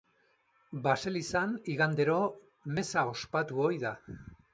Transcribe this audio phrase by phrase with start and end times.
[0.85, 2.15] Baselizan igandero
[2.79, 3.93] meza ospatu ohi da.